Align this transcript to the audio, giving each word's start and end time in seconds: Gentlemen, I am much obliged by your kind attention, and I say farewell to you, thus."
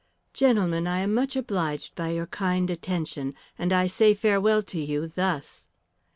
Gentlemen, 0.33 0.87
I 0.87 1.01
am 1.01 1.13
much 1.13 1.35
obliged 1.35 1.93
by 1.93 2.09
your 2.09 2.25
kind 2.25 2.71
attention, 2.71 3.35
and 3.59 3.71
I 3.71 3.85
say 3.85 4.15
farewell 4.15 4.63
to 4.63 4.83
you, 4.83 5.09
thus." 5.13 5.67